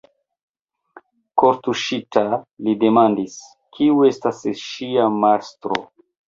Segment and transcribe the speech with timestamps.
[1.43, 2.23] Kortuŝita,
[2.69, 3.37] li demandis,
[3.77, 5.79] kiu estas ŝia mastro.